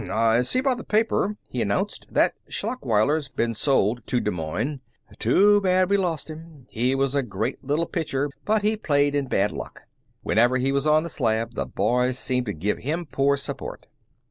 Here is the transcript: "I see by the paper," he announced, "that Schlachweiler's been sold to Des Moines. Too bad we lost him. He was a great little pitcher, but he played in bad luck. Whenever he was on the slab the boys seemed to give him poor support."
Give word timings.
"I 0.09 0.41
see 0.41 0.61
by 0.61 0.73
the 0.73 0.83
paper," 0.83 1.37
he 1.47 1.61
announced, 1.61 2.07
"that 2.15 2.33
Schlachweiler's 2.49 3.29
been 3.29 3.53
sold 3.53 4.01
to 4.07 4.19
Des 4.19 4.31
Moines. 4.31 4.81
Too 5.19 5.61
bad 5.61 5.91
we 5.91 5.97
lost 5.97 6.27
him. 6.27 6.65
He 6.71 6.95
was 6.95 7.13
a 7.13 7.21
great 7.21 7.63
little 7.63 7.85
pitcher, 7.85 8.31
but 8.43 8.63
he 8.63 8.75
played 8.77 9.13
in 9.13 9.27
bad 9.27 9.51
luck. 9.51 9.83
Whenever 10.23 10.57
he 10.57 10.71
was 10.71 10.87
on 10.87 11.03
the 11.03 11.09
slab 11.11 11.53
the 11.53 11.67
boys 11.67 12.17
seemed 12.17 12.47
to 12.47 12.53
give 12.53 12.79
him 12.79 13.05
poor 13.05 13.37
support." 13.37 13.85